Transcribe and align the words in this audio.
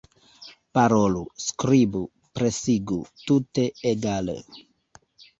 Parolu, 0.75 1.19
skribu, 1.47 1.99
presigu; 2.39 2.97
tute 3.27 3.65
egale. 3.91 4.35